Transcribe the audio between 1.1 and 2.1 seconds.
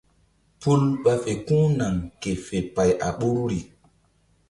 fe ku̧h naŋ